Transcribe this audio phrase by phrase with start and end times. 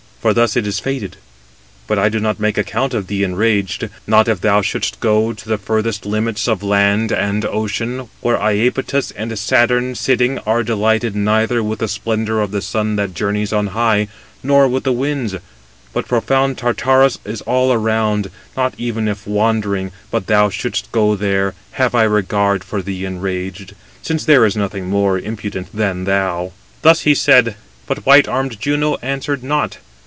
[0.21, 1.17] For thus is it fated.
[1.87, 5.49] But I do not make account of thee enraged, not if thou shouldst go to
[5.49, 11.63] the furthest limits of land and ocean, where Iapetus and Saturn sitting, are delighted neither
[11.63, 14.09] with the splendour of the sun that journeys on high,
[14.43, 15.37] nor with the winds;
[15.91, 22.03] but profound Tartarus [is] all around—not even if wandering, thou shouldst go there, have I
[22.03, 23.73] regard for thee enraged,
[24.03, 26.51] since there is nothing more impudent than thou."
[26.83, 27.55] Thus he said:
[27.87, 29.79] but white armed Juno answered nought.